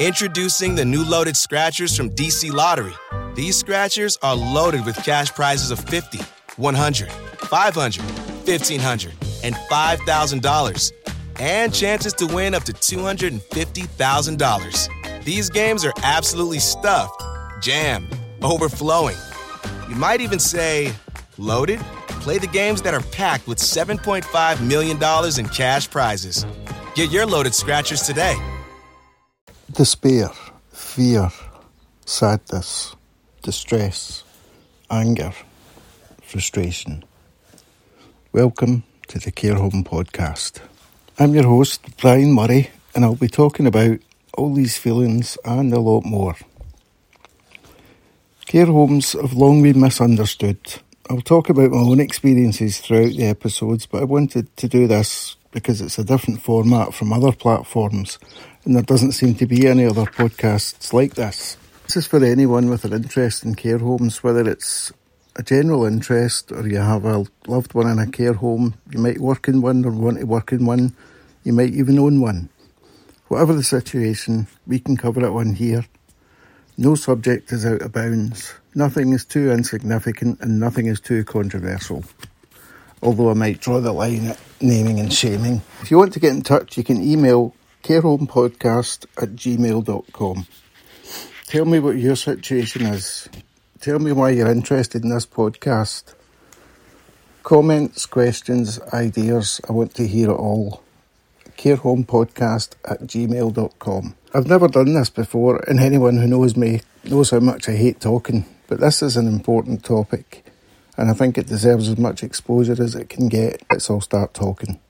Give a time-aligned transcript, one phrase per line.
[0.00, 2.94] Introducing the new loaded scratchers from DC Lottery.
[3.34, 6.20] These scratchers are loaded with cash prizes of 50,
[6.56, 10.92] 100, 500, 1500, and $5,000.
[11.40, 15.24] And chances to win up to $250,000.
[15.24, 17.20] These games are absolutely stuffed,
[17.60, 19.16] jammed, overflowing.
[19.88, 20.94] You might even say
[21.38, 21.80] loaded.
[22.20, 24.96] Play the games that are packed with $7.5 million
[25.40, 26.46] in cash prizes.
[26.94, 28.36] Get your loaded scratchers today.
[29.78, 30.30] Despair,
[30.72, 31.30] fear,
[32.04, 32.96] sadness,
[33.42, 34.24] distress,
[34.90, 35.32] anger,
[36.20, 37.04] frustration.
[38.32, 40.58] Welcome to the Care Home Podcast.
[41.16, 44.00] I'm your host, Brian Murray, and I'll be talking about
[44.36, 46.34] all these feelings and a lot more.
[48.46, 50.58] Care homes have long been misunderstood.
[51.08, 55.36] I'll talk about my own experiences throughout the episodes, but I wanted to do this
[55.50, 58.18] because it's a different format from other platforms
[58.64, 61.56] and there doesn't seem to be any other podcasts like this.
[61.84, 64.92] This is for anyone with an interest in care homes, whether it's
[65.36, 69.20] a general interest or you have a loved one in a care home, you might
[69.20, 70.94] work in one or want to work in one,
[71.44, 72.50] you might even own one.
[73.28, 75.84] Whatever the situation, we can cover it on here.
[76.76, 78.52] No subject is out of bounds.
[78.74, 82.04] Nothing is too insignificant and nothing is too controversial
[83.02, 85.62] although I might draw the line at naming and shaming.
[85.80, 90.46] If you want to get in touch, you can email carehomepodcast at gmail.com.
[91.46, 93.28] Tell me what your situation is.
[93.80, 96.14] Tell me why you're interested in this podcast.
[97.42, 100.82] Comments, questions, ideas, I want to hear it all.
[101.56, 104.14] carehomepodcast at gmail.com.
[104.34, 108.00] I've never done this before, and anyone who knows me knows how much I hate
[108.00, 110.44] talking, but this is an important topic
[110.98, 113.62] and I think it deserves as much exposure as it can get.
[113.70, 114.80] Let's all start talking.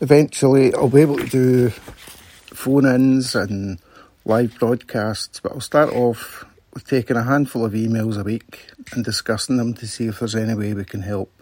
[0.00, 3.78] Eventually, I'll be able to do phone ins and
[4.26, 9.02] live broadcasts, but I'll start off with taking a handful of emails a week and
[9.02, 11.32] discussing them to see if there's any way we can help.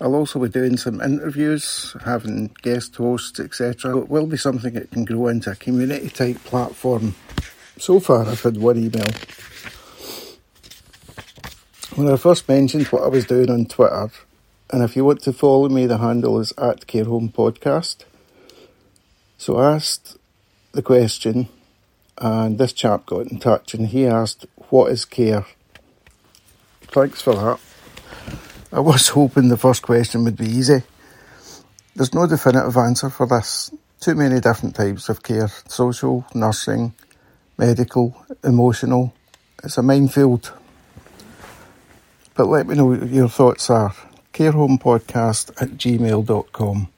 [0.00, 3.98] I'll also be doing some interviews, having guest hosts, etc.
[3.98, 7.14] It will be something that can grow into a community type platform.
[7.78, 9.06] So far, I've had one email
[11.96, 14.10] when I first mentioned what I was doing on Twitter,
[14.70, 18.04] and if you want to follow me, the handle is at Care Home Podcast.
[19.38, 20.16] So I asked
[20.72, 21.48] the question,
[22.18, 25.46] and this chap got in touch, and he asked, "What is care?"
[26.82, 27.60] Thanks for that.
[28.72, 30.82] I was hoping the first question would be easy.
[31.94, 33.70] There's no definitive answer for this.
[34.00, 36.92] Too many different types of care social, nursing,
[37.56, 39.14] medical, emotional.
[39.62, 40.52] It's a minefield.
[42.34, 43.94] But let me know what your thoughts are.
[44.32, 46.88] Carehomepodcast at gmail.com.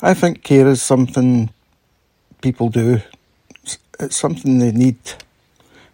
[0.00, 1.50] I think care is something
[2.40, 3.02] people do.
[3.98, 4.98] It's something they need.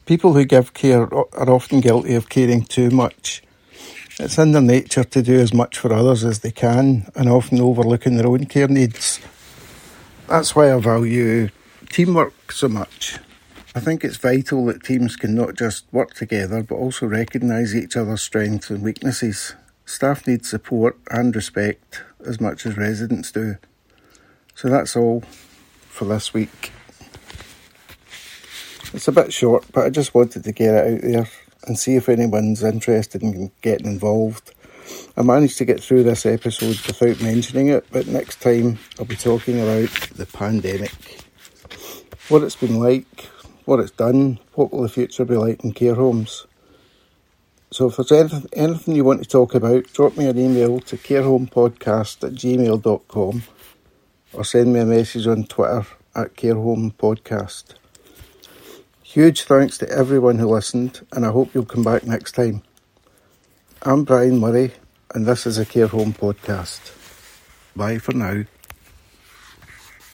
[0.07, 3.43] People who give care are often guilty of caring too much.
[4.21, 7.61] It's in their nature to do as much for others as they can and often
[7.61, 9.21] overlooking their own care needs.
[10.29, 11.49] That's why I value
[11.91, 13.19] teamwork so much.
[13.77, 17.95] I think it's vital that teams can not just work together but also recognise each
[17.95, 19.55] other's strengths and weaknesses.
[19.85, 23.57] Staff need support and respect as much as residents do.
[24.55, 25.21] So that's all
[25.91, 26.73] for this week.
[28.95, 31.29] It's a bit short, but I just wanted to get it out there
[31.67, 34.55] and see if anyone's interested in getting involved.
[35.19, 39.17] I managed to get through this episode without mentioning it, but next time I'll be
[39.17, 40.95] talking about the pandemic.
[42.31, 43.29] What it's been like,
[43.67, 46.47] what it's done, what will the future be like in care homes.
[47.71, 52.25] So if there's anything, you want to talk about, drop me an email to carehomepodcast
[52.25, 53.43] at gmail.com
[54.33, 55.85] or send me a message on Twitter
[56.15, 57.75] at carehomepodcast.
[59.03, 62.63] Huge thanks to everyone who listened and I hope you'll come back next time.
[63.83, 64.73] I'm Brian Murray
[65.13, 66.93] and this is a Care Home Podcast.
[67.75, 68.45] Bye for now.